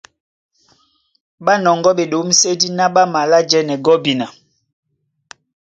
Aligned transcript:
Ɓá 1.45 1.53
nɔŋgɔ́ 1.63 1.93
ɓeɗǒmsédí 1.97 2.67
ná 2.77 2.85
ɓá 2.93 3.03
malá 3.13 3.37
jɛ́nɛ 3.49 3.75
gɔ́bina. 3.85 4.25